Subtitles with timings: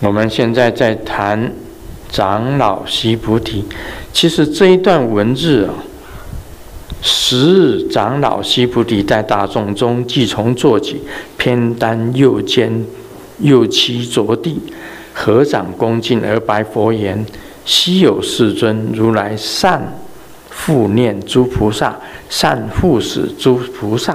[0.00, 1.50] 我们现在在谈
[2.10, 3.64] 长老须菩提，
[4.12, 5.72] 其实这一段文字啊，
[7.00, 11.00] 时日长老须菩提在大众中即从坐起，
[11.38, 12.84] 偏担右肩，
[13.38, 14.60] 右膝着地，
[15.14, 17.24] 合掌恭敬而白佛言
[17.64, 19.94] ：“昔有世尊，如来善
[20.54, 24.14] 护念诸菩萨，善护使诸菩萨。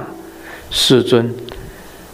[0.70, 1.34] 世尊，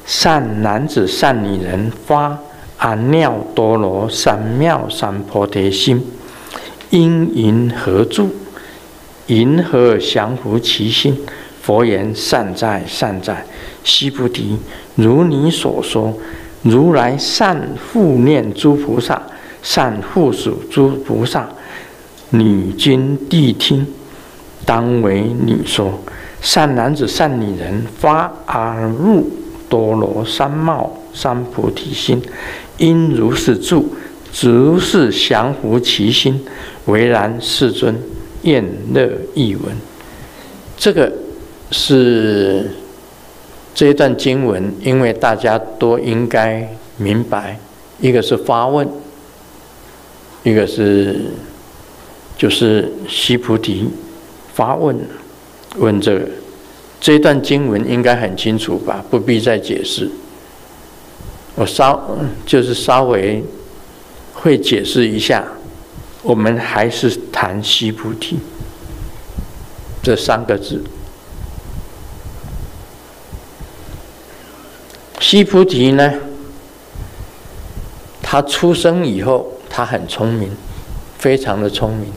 [0.07, 2.39] 善男子、善女人发。”
[2.79, 6.05] 阿耨多罗三藐三菩提心，
[6.91, 8.31] 因云何住？
[9.27, 11.19] 云何降伏其心？
[11.61, 13.45] 佛言：善哉，善哉，
[13.85, 14.57] 须菩提，
[14.95, 16.17] 如你所说，
[16.63, 19.21] 如来善护念诸菩萨，
[19.63, 21.49] 善护属诸菩萨。
[22.31, 23.87] 女今谛听，
[24.65, 25.99] 当为你说。
[26.41, 29.25] 善男子、善女人发阿耨
[29.69, 32.23] 多罗三藐三菩提心。
[32.79, 33.85] 应如是住，
[34.43, 36.45] 如是降伏其心。
[36.87, 37.95] 唯然，世尊，
[38.43, 39.77] 愿乐译闻。
[40.77, 41.13] 这个
[41.71, 42.71] 是
[43.75, 47.61] 这一段经文，因为大家都应该明白，
[48.01, 48.89] 一个是发问，
[50.43, 51.27] 一个是
[52.39, 53.87] 就是须菩提
[54.55, 54.99] 发问
[55.77, 56.27] 问这个。
[57.01, 59.05] 这一段经文应该很清楚吧？
[59.09, 60.11] 不必再解释。
[61.59, 62.01] 我稍
[62.47, 63.43] 就是稍微
[64.33, 65.45] 会解释一下，
[66.23, 68.39] 我们还是谈西菩提
[70.01, 70.81] 这三个字。
[75.19, 76.15] 西菩提呢，
[78.23, 80.53] 他出生以后，他很聪明，
[81.19, 82.13] 非常的聪明，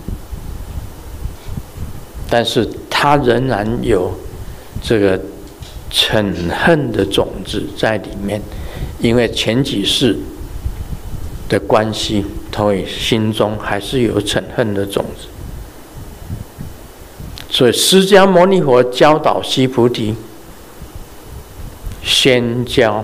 [2.30, 4.14] 但是他仍然有
[4.84, 5.20] 这个
[5.92, 8.42] 嗔恨的种子在里面。
[9.00, 10.16] 因为前几世
[11.50, 12.24] 的关系，
[12.56, 15.28] 所以心中还是有嗔恨的种子。
[17.50, 20.16] 所以释迦牟尼佛教导西菩提，
[22.04, 23.04] 先教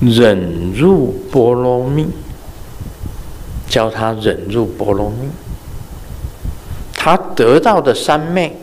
[0.00, 2.06] 忍辱波罗蜜，
[3.68, 5.28] 教他忍辱波罗蜜。
[6.94, 8.56] 他得到的三昧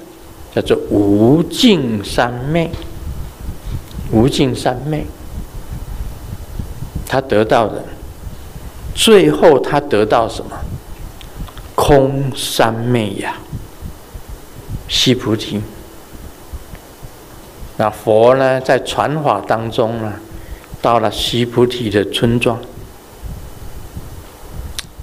[0.53, 2.71] 叫做无尽三昧，
[4.11, 5.05] 无尽三昧。
[7.07, 7.83] 他得到的，
[8.93, 10.51] 最后他得到什么？
[11.75, 13.37] 空三昧呀，
[14.87, 15.61] 西菩提。
[17.77, 20.13] 那佛呢，在传法当中呢，
[20.81, 22.59] 到了西菩提的村庄，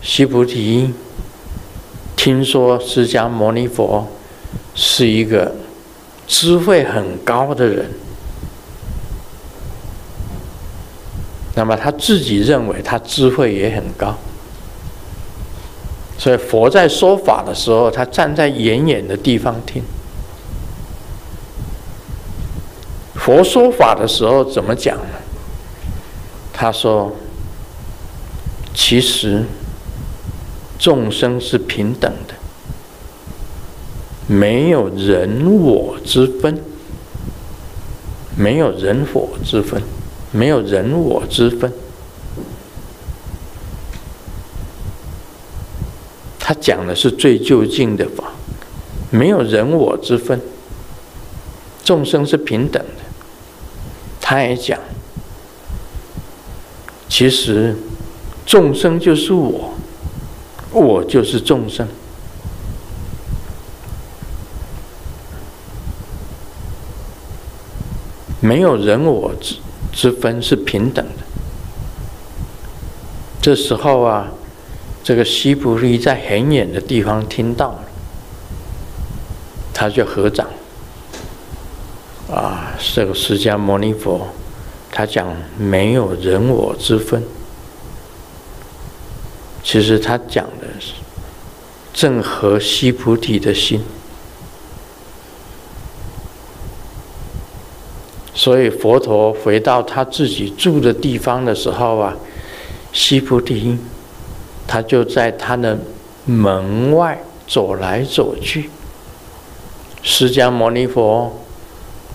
[0.02, 0.92] 西菩提
[2.14, 4.06] 听说释迦牟尼佛
[4.74, 5.56] 是一个
[6.28, 7.90] 智慧很高的人。
[11.56, 14.14] 那么他自己认为他智慧也很高，
[16.18, 19.82] 所以佛在说法的时候，他站在远远的地方听。
[23.14, 25.14] 佛说法的时候怎么讲呢？
[26.52, 27.10] 他说
[28.74, 29.42] ：“其实
[30.78, 32.34] 众生是平等的，
[34.26, 36.60] 没有人我之分，
[38.36, 39.82] 没有人我之分。”
[40.32, 41.72] 没有人我之分，
[46.38, 48.32] 他讲的是最究竟的法，
[49.10, 50.40] 没有人我之分，
[51.82, 53.02] 众生是平等的。
[54.20, 54.78] 他也讲，
[57.08, 57.76] 其实
[58.44, 59.74] 众生就是我，
[60.72, 61.86] 我就是众生，
[68.40, 69.56] 没有人我之。
[69.96, 71.24] 之分是平等的。
[73.40, 74.28] 这时候啊，
[75.02, 77.84] 这个西菩提在很远的地方听到了，
[79.72, 80.46] 他就合掌。
[82.30, 84.28] 啊，这个释迦牟尼佛，
[84.92, 87.22] 他讲没有人我之分。
[89.64, 90.92] 其实他讲的是
[91.94, 93.80] 正合西菩提的心。
[98.38, 102.14] 所以佛陀回到他自己住的地方的时候啊，
[102.92, 103.78] 西菩提，
[104.66, 105.78] 他就在他的
[106.26, 107.18] 门外
[107.48, 108.68] 走来走去。
[110.02, 111.34] 释迦牟尼佛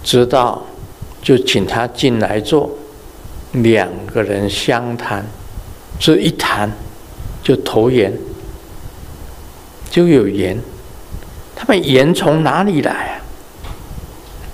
[0.03, 0.63] 知道，
[1.23, 2.69] 就请他进来坐，
[3.53, 5.25] 两个人相谈，
[5.99, 6.71] 这一谈
[7.41, 8.13] 就投缘，
[9.89, 10.55] 就有缘。
[11.55, 13.25] 他们缘从哪里来啊？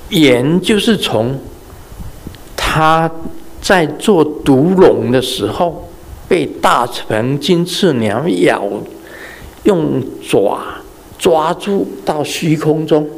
[0.07, 1.37] 缘就是从。
[2.77, 3.09] 他
[3.59, 5.89] 在做毒龙的时候，
[6.27, 8.63] 被大鹏金翅鸟咬，
[9.63, 10.59] 用爪
[11.18, 13.09] 抓住到虚空中。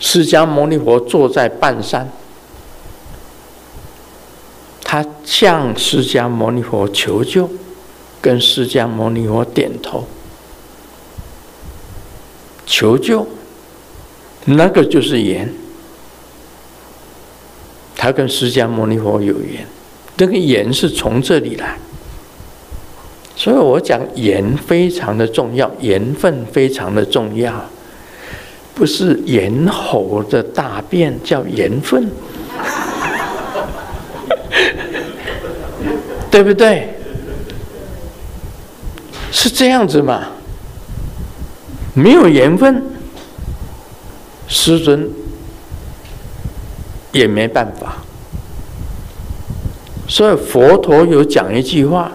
[0.00, 2.10] 释迦牟尼佛坐在半山，
[4.82, 7.50] 他向释迦牟尼佛求救，
[8.22, 10.06] 跟释迦牟尼佛点头
[12.64, 13.26] 求救，
[14.46, 15.52] 那个就是缘。
[17.96, 19.66] 他跟释迦牟尼佛有缘，
[20.16, 21.78] 这个缘是从这里来，
[23.34, 27.52] 所以我讲缘非常的重要，缘分非常的重要。
[28.74, 32.10] 不是猿猴的大便叫缘分，
[36.30, 36.90] 对不对？
[39.32, 40.32] 是这样子吗？
[41.94, 42.82] 没有缘分，
[44.46, 45.10] 师尊
[47.16, 47.96] 也没办法。
[50.08, 52.12] 所以佛陀有讲一句话：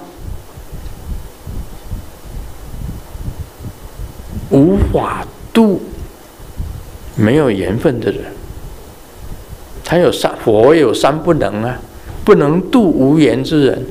[4.49, 5.81] 无法度。
[7.13, 8.23] 没有缘分的人，
[9.83, 11.77] 他有三佛有三不能啊，
[12.23, 13.85] 不能度无缘之人。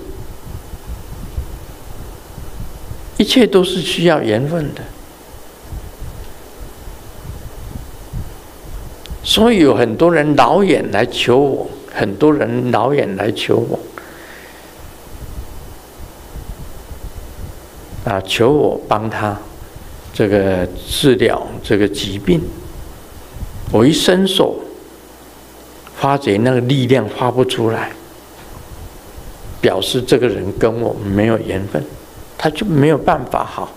[3.18, 4.80] 一切都是需要缘分的，
[9.30, 13.78] 所以有很多人老远来求我，很多人老远来求我，
[18.10, 19.38] 啊，求我帮他
[20.12, 22.40] 这个治疗这个疾病。
[23.70, 24.56] 我一伸手，
[25.94, 27.92] 发觉那个力量发不出来，
[29.60, 31.80] 表示这个人跟我没有缘分，
[32.36, 33.70] 他就没有办法好。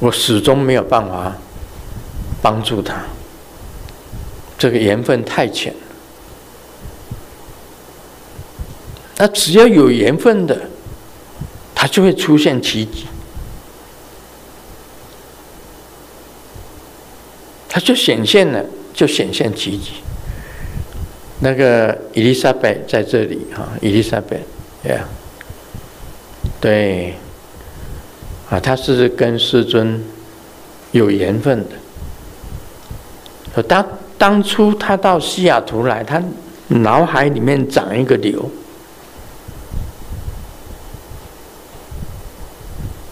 [0.00, 1.36] 我始终没有办法
[2.40, 3.04] 帮助他，
[4.56, 5.80] 这个缘分太浅了。
[9.16, 10.58] 那只要有缘分的。
[11.80, 13.06] 它就会出现奇迹，
[17.68, 19.92] 它就显现了，就显现奇迹。
[21.38, 24.38] 那个伊丽莎白在这里哈，伊丽莎白，
[24.90, 25.06] 呀，
[26.60, 27.14] 对，
[28.50, 30.02] 啊，他是跟师尊
[30.92, 33.62] 有缘分的。
[33.62, 33.86] 当
[34.16, 36.22] 当初他到西雅图来，他
[36.68, 38.50] 脑海里面长一个瘤。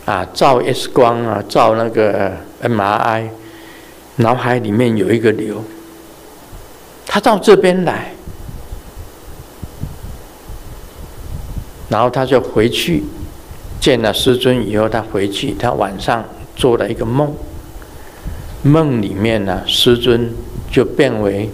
[0.06, 2.32] 啊，照 X 光啊，照那个
[2.62, 3.28] MRI，
[4.16, 5.62] 脑海里面有一个瘤。
[7.04, 8.12] 他到这边来，
[11.88, 13.02] 然后他就回去
[13.80, 16.24] 见了师尊以后，他回去，他晚上
[16.54, 17.34] 做了一个梦，
[18.62, 20.32] 梦里面呢，师尊
[20.70, 21.50] 就变为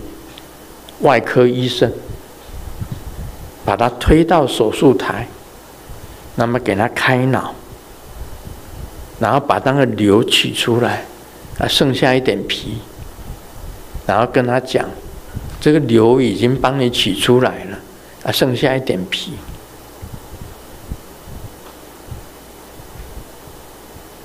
[1.01, 1.93] 外科医生，
[3.65, 5.29] 把他推到手术台，
[6.37, 7.55] 那么给他开脑。
[9.19, 11.05] 然后把那个瘤取出来，
[11.59, 12.79] 啊，剩下一点皮，
[14.05, 14.85] 然后跟他讲，
[15.61, 17.79] 这个瘤已经帮你取出来了，
[18.25, 19.35] 啊，剩下一点皮。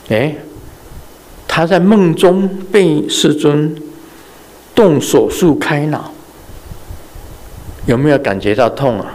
[0.09, 0.35] 哎，
[1.47, 3.75] 他在梦中被师尊
[4.73, 6.11] 动手术开脑，
[7.85, 9.13] 有没有感觉到痛啊？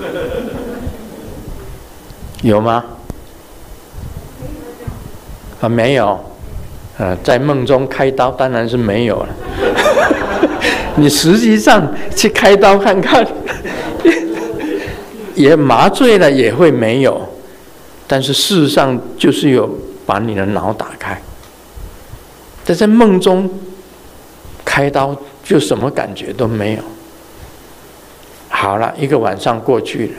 [2.42, 2.84] 有吗？
[5.60, 6.18] 啊，没有，
[6.98, 9.28] 呃，在梦中开刀当然是没有了。
[10.96, 13.26] 你实际上去开刀看看，
[15.34, 17.20] 也麻醉了也会没有，
[18.08, 19.70] 但是事实上就是有
[20.04, 21.20] 把你的脑打开。
[22.64, 23.48] 但在梦中
[24.64, 26.82] 开刀就什么感觉都没有。
[28.48, 30.14] 好了，一个晚上过去了，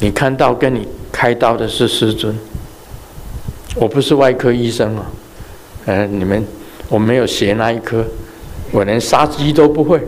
[0.00, 2.36] 你看到跟你开刀的是师尊。
[3.76, 5.06] 我不是外科医生啊，
[5.86, 6.46] 呃，你们
[6.88, 8.04] 我没有学那一科，
[8.70, 10.00] 我连杀鸡都不会，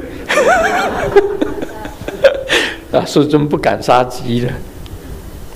[2.92, 4.52] 啊，师尊不敢杀鸡的。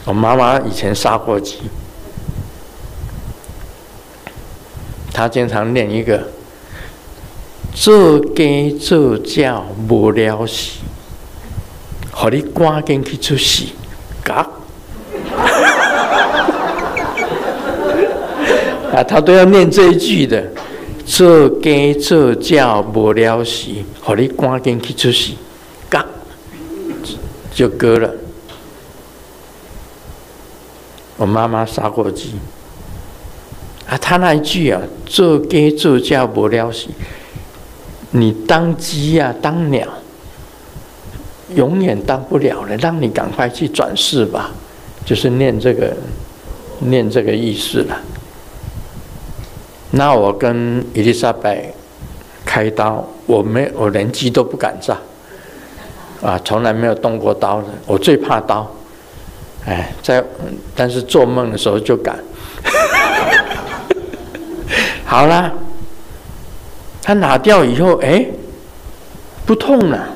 [0.07, 1.59] 我妈妈以前杀过鸡，
[5.13, 6.29] 她经常念一个
[7.73, 10.79] “做鸡做鸟无了时，
[12.11, 13.67] 和你赶紧去出事，
[14.25, 14.45] 嘎。
[18.93, 20.45] ”啊，他都要念这一句的，
[21.07, 25.35] 做鸡做鸟无了时，互你赶紧去出事，
[25.89, 26.05] 嘎，
[27.55, 28.11] 就割了。
[31.21, 32.33] 我妈妈杀过鸡，
[33.87, 36.89] 啊，他那一句啊，做鸡做鸟无了时，
[38.13, 39.87] 你当鸡呀、啊，当鸟，
[41.55, 44.53] 永远当不了了，让你赶快去转世吧，
[45.05, 45.95] 就是念这个，
[46.79, 48.01] 念这个意思了。
[49.91, 51.71] 那我跟伊丽莎白
[52.47, 54.97] 开刀，我没，我连鸡都不敢炸，
[56.23, 58.75] 啊，从来没有动过刀的，我最怕刀，
[59.67, 60.25] 哎，在，
[60.75, 62.19] 但是做梦的时候就敢。
[65.05, 65.53] 好了，
[67.03, 68.25] 他拿掉以后，哎，
[69.45, 70.09] 不痛了，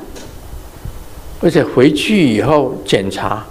[1.41, 3.45] 而且回去以后检查，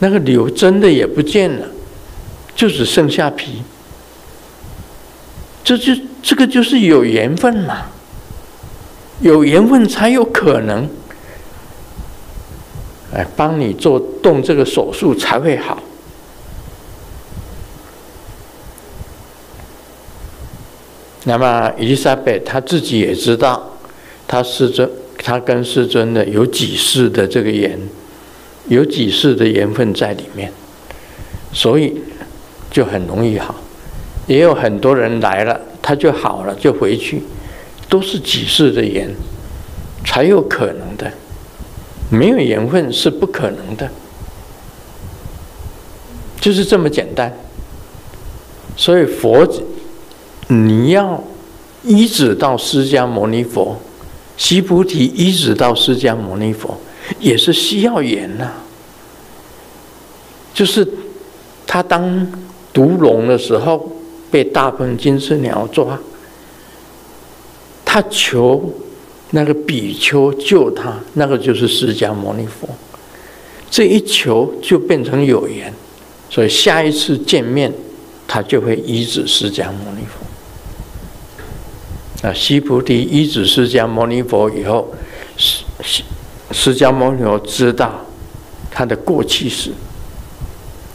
[0.00, 1.66] 那个瘤真的也不见了，
[2.54, 3.62] 就只剩下皮。
[5.64, 7.86] 这就这个就是有缘分嘛，
[9.20, 10.88] 有缘分才有可能，
[13.14, 15.82] 哎，帮你做动这个手术才会好。
[21.24, 23.76] 那么伊丽莎白她自己也知道，
[24.26, 24.88] 她师尊，
[25.18, 27.78] 她跟师尊的有几世的这个缘，
[28.68, 30.52] 有几世的缘分在里面，
[31.52, 32.00] 所以
[32.70, 33.54] 就很容易好。
[34.26, 37.22] 也有很多人来了，他就好了，就回去，
[37.88, 39.08] 都是几世的缘，
[40.04, 41.10] 才有可能的，
[42.10, 43.90] 没有缘分是不可能的，
[46.40, 47.36] 就是这么简单。
[48.76, 49.46] 所以佛，
[50.48, 51.22] 你要
[51.84, 53.78] 依止到释迦牟尼佛，
[54.36, 56.78] 须菩提依止到释迦牟尼佛，
[57.18, 58.52] 也是需要缘呐。
[60.54, 60.86] 就是
[61.66, 62.26] 他当
[62.72, 63.92] 毒龙的时候。
[64.30, 65.98] 被大鹏金翅鸟抓，
[67.82, 68.70] 他求
[69.30, 72.68] 那个比丘救他，那个就是释迦牟尼佛。
[73.70, 75.72] 这一求就变成有缘，
[76.30, 77.72] 所以下一次见面，
[78.26, 80.04] 他就会依止释迦牟尼
[82.20, 82.28] 佛。
[82.28, 84.92] 啊，西菩提依止释迦牟尼佛以后，
[85.36, 85.64] 释
[86.50, 88.04] 释迦牟尼佛知道
[88.70, 89.70] 他的过去史，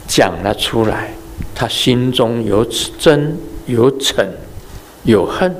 [0.08, 1.14] 讲了出来。
[1.56, 3.30] 他心中有嗔
[3.66, 4.26] 有嗔
[5.04, 5.54] 有恨，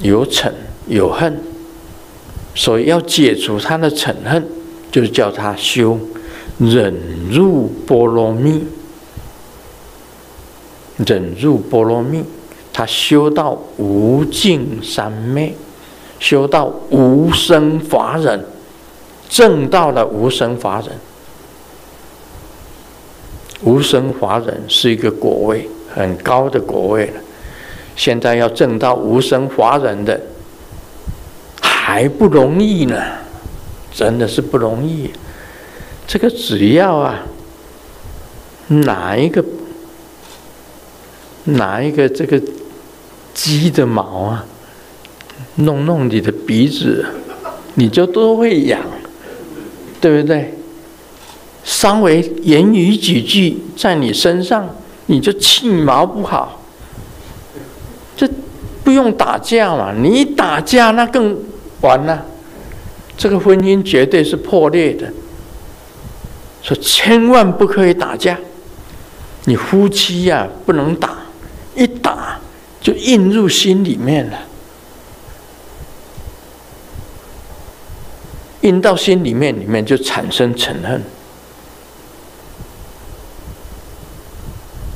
[0.00, 0.52] 有嗔
[0.88, 1.40] 有恨，
[2.54, 4.46] 所以要解除他的嗔恨，
[4.90, 5.98] 就是叫他修
[6.58, 6.94] 忍
[7.30, 8.64] 辱波罗蜜。
[11.06, 12.24] 忍辱波罗蜜，
[12.72, 15.54] 他修到无尽三昧，
[16.18, 18.44] 修到无生法忍，
[19.28, 20.90] 证到了无生法忍。
[23.62, 27.20] 无生法忍是一个果位，很高的果位了。
[27.94, 30.20] 现在要证到无生法忍的
[31.88, 33.02] 还不容易呢，
[33.90, 35.10] 真的是不容易。
[36.06, 37.20] 这个只要啊，
[38.68, 39.42] 哪一个
[41.44, 42.38] 哪一个这个
[43.32, 44.44] 鸡的毛啊，
[45.54, 47.06] 弄弄你的鼻子，
[47.76, 48.82] 你就都会痒，
[49.98, 50.52] 对不对？
[51.64, 54.68] 稍微言语几句在你身上，
[55.06, 56.60] 你就气毛不好。
[58.14, 58.28] 这
[58.84, 61.38] 不用打架嘛，你一打架那更
[61.80, 62.24] 完了，
[63.16, 65.12] 这个婚姻绝对是破裂的。
[66.62, 68.36] 说千万不可以打架，
[69.44, 71.16] 你夫妻呀、不能打，
[71.74, 72.38] 一打
[72.80, 74.38] 就印入心里面了，
[78.62, 81.02] 印到心里面，里面就产生嗔恨。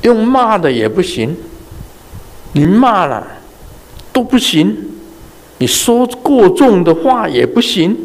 [0.02, 1.36] 用骂的也不行，
[2.52, 3.24] 你骂了
[4.12, 4.76] 都不行，
[5.62, 7.97] 你说过重的话也不行。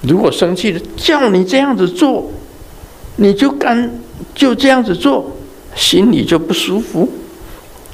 [0.00, 2.30] 如果生气了，叫你这样子做，
[3.16, 4.00] 你就干
[4.34, 5.30] 就这样子做，
[5.74, 7.06] 心里就不舒服，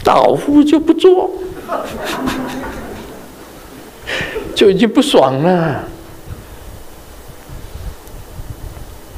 [0.04, 1.28] 倒伏就不做，
[4.54, 5.82] 就已经不爽了。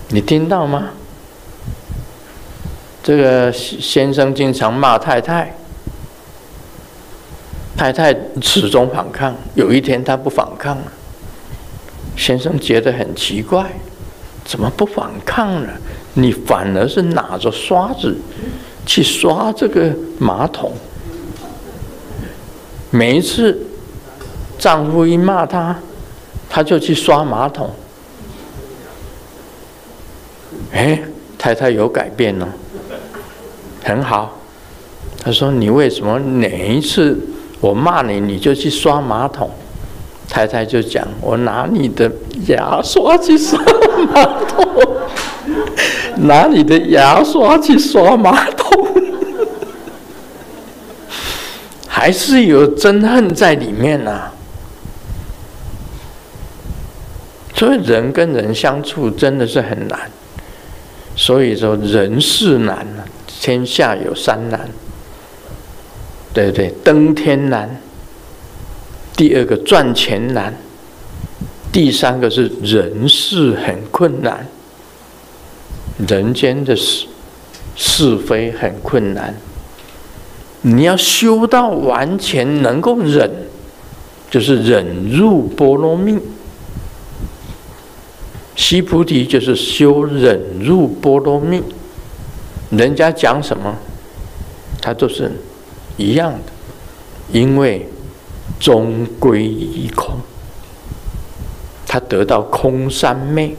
[0.08, 0.92] 你听到吗？
[3.02, 5.57] 这个先生经常骂太太，
[7.78, 9.32] 太太始终反抗。
[9.54, 10.92] 有一天她不反抗了，
[12.16, 13.70] 先生觉得很奇怪，
[14.44, 15.70] 怎么不反抗了？
[16.14, 18.16] 你反而是拿着刷子
[18.84, 20.72] 去刷这个马桶。
[22.90, 23.56] 每一次
[24.58, 25.78] 丈夫一骂她，
[26.50, 27.70] 她就去刷马桶。
[30.72, 31.00] 哎，
[31.38, 32.48] 太太有改变了。
[33.84, 34.36] 很好，
[35.22, 37.18] 他说：“你为什么哪一次
[37.60, 39.50] 我骂你，你就去刷马桶？”
[40.28, 42.10] 太太就讲：“我拿你的
[42.46, 43.58] 牙刷去刷
[44.12, 44.66] 马桶，
[46.26, 48.88] 拿你的牙刷去刷马桶，
[51.88, 54.30] 还是有憎恨在里面呐、
[57.54, 59.98] 所以人跟人相处真的是很难。
[61.16, 62.86] 所以说人事难，
[63.26, 64.68] 天下有三难，
[66.32, 66.72] 对不对？
[66.84, 67.80] 登天难，
[69.16, 70.54] 第二个赚钱难，
[71.72, 74.46] 第三个是人事很困难。
[76.06, 77.06] 人间的事
[77.74, 79.34] 是非很困难，
[80.62, 83.28] 你要修到完全能够忍，
[84.30, 86.16] 就是忍入波罗蜜。
[88.54, 91.62] 须菩提就是修忍入波罗蜜。
[92.70, 93.74] 人家讲什么，
[94.80, 95.32] 他都是
[95.98, 96.52] 一样的，
[97.30, 97.86] 因为
[98.58, 100.18] 终归一空，
[101.86, 103.54] 他得到空三昧。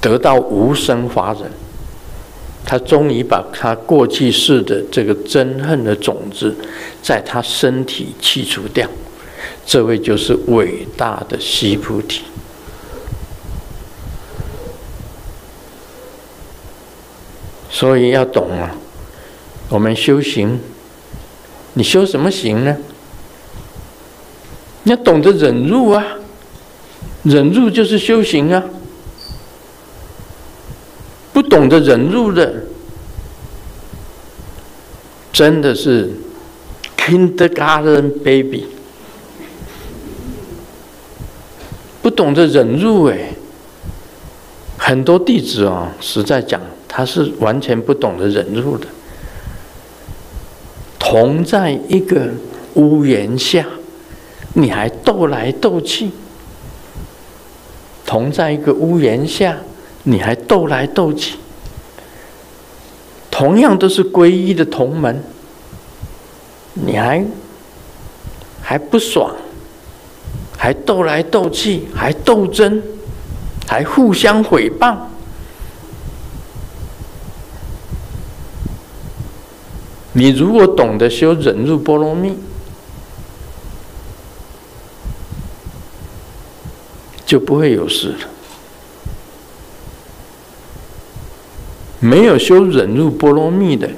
[0.00, 1.42] 得到无生法忍，
[2.64, 6.52] 他终于把他过去世的这个憎恨的种子，
[7.00, 8.88] 在他身体去除掉。
[9.64, 12.22] 这位就是伟大的西菩提。
[17.82, 18.76] 所以要懂啊，
[19.68, 20.60] 我们修行，
[21.72, 22.76] 你修什么行呢？
[24.84, 26.04] 你要懂得忍辱啊，
[27.24, 28.62] 忍辱就是修行啊。
[31.32, 32.54] 不懂得忍辱的，
[35.32, 36.12] 真的是
[36.96, 38.68] kindergarten baby。
[42.00, 43.32] 不懂得忍辱哎，
[44.78, 46.60] 很多弟子啊，实在讲，
[46.94, 48.86] 他是完全不懂得忍辱的。
[50.98, 52.28] 同在一个
[52.74, 53.66] 屋檐下，
[54.52, 56.10] 你还斗来斗去；
[58.04, 59.56] 同在一个屋檐下。
[60.04, 61.36] 你还斗来斗去，
[63.30, 65.22] 同样都是皈依的同门，
[66.72, 67.24] 你还
[68.60, 69.32] 还不爽，
[70.58, 72.82] 还斗来斗去，还斗争，
[73.68, 74.96] 还互相诽谤。
[80.14, 82.34] 你如果懂得修忍辱波罗蜜，
[87.24, 88.28] 就不会有事了。
[92.00, 93.88] 没有修忍辱波罗蜜的，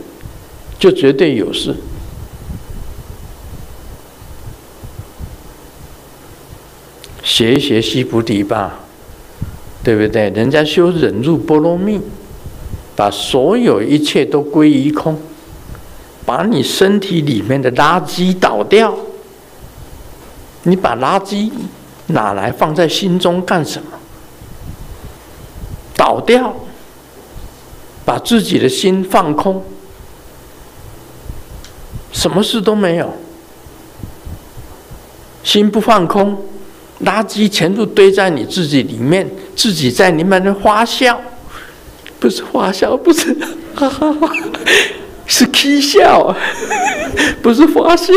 [0.78, 1.74] 就绝对有事。
[7.22, 8.80] 学一学西菩提吧，
[9.82, 10.30] 对不对？
[10.30, 12.00] 人家修忍辱波罗蜜，
[12.94, 15.18] 把所有一切都归于空，
[16.24, 18.94] 把你身体里面的垃圾倒掉。
[20.62, 21.50] 你把垃圾
[22.08, 23.88] 拿来放在心中干什么？
[25.96, 26.54] 倒掉。
[28.06, 29.64] 把自己的心放空，
[32.12, 33.14] 什么事都没有。
[35.42, 36.36] 心不放空，
[37.02, 41.18] 垃圾全部堆在你自己里面，自己在里面的发笑，
[42.20, 43.34] 不是发笑，不是
[43.74, 44.30] 哈哈哈，
[45.36, 46.32] 是起笑，
[47.42, 48.14] 不是发笑。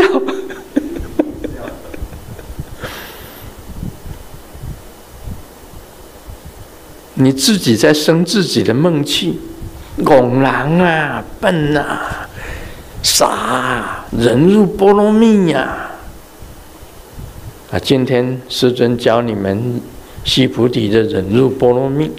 [7.16, 9.40] 你自己在生自己的闷气。
[10.06, 12.30] 戆人啊，笨啊，
[13.02, 15.90] 傻啊，忍辱波罗蜜呀！
[17.72, 19.82] 啊，今天师尊教你们
[20.24, 22.12] 西菩提的忍辱波罗蜜，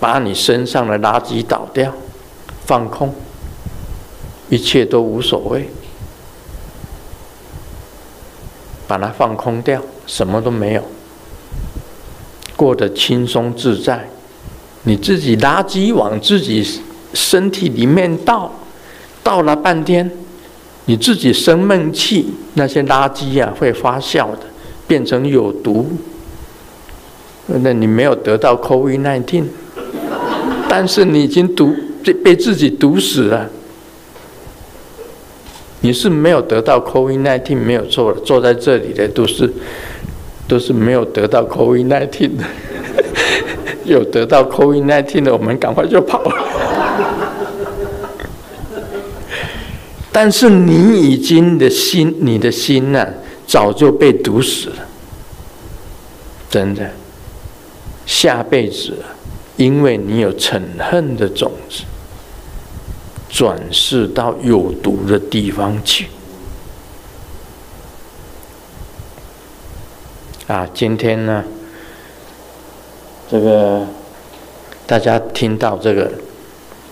[0.00, 1.92] 把你身上的垃圾倒掉，
[2.64, 3.14] 放空，
[4.48, 5.68] 一切都无所谓，
[8.86, 10.82] 把它放空掉，什么都没有，
[12.56, 14.08] 过得轻松自在。
[14.84, 16.80] 你自己垃圾往自己
[17.14, 18.50] 身体里面倒，
[19.22, 20.10] 倒了半天，
[20.86, 24.40] 你自己生闷气，那些垃圾呀、啊、会发酵的，
[24.86, 25.90] 变成有毒。
[27.46, 29.44] 那你没有得到 COVID-19，
[30.68, 33.48] 但是你已经毒被被自己毒死了。
[35.80, 39.52] 你是没有得到 COVID-19，没有错，坐在这里的都是
[40.46, 42.44] 都是没有得到 COVID-19 的。
[43.84, 46.36] 有得到 COVID-19 的，我们赶快就跑了。
[50.12, 53.04] 但是你已经的心，你的心呢、
[53.46, 54.76] 早就被毒死了。
[56.48, 56.90] 真的，
[58.06, 58.92] 下辈子，
[59.56, 61.82] 因为你有嗔恨的种子，
[63.32, 66.06] 转世到有毒的地方去。
[70.46, 71.42] 啊，今天呢，
[73.30, 73.86] 这个
[74.86, 76.12] 大家听到这个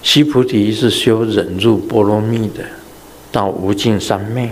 [0.03, 2.65] 西菩提是修忍辱波罗蜜的，
[3.31, 4.51] 到无尽三昧。